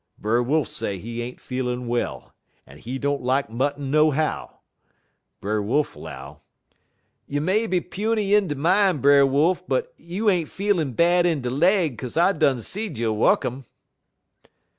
[0.17, 2.33] Brer Wolf say he ain't feelin' well,
[2.65, 4.49] en he don't lak mutton nohow.
[5.41, 6.41] Brer Fox 'low:
[7.27, 11.41] "'You may be puny in de min', Brer Wolf, but you ain't feelin' bad in
[11.41, 13.65] de leg, 'kaze I done seed you wuk um.'